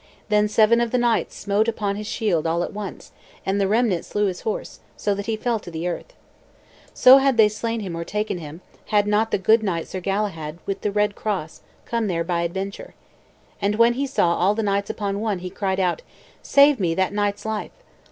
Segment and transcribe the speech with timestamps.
[0.29, 3.11] Then seven of the knights smote upon his shield all at once,
[3.45, 6.13] and the remnant slew his horse, so that he fell to the earth.
[6.91, 10.57] So had they slain him or taken him, had not the good knight Sir Galahad,
[10.65, 12.95] with the red cross, come there by adventure.
[13.61, 16.01] And when he saw all the knights upon one, he cried out,
[16.41, 17.69] "Save me that knight's life."